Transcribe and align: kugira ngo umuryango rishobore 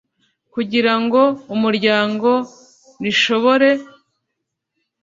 kugira 0.53 0.93
ngo 1.01 1.21
umuryango 1.55 2.29
rishobore 3.03 3.69